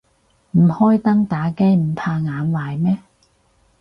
[0.53, 2.97] 唔開燈打機唔怕壞眼咩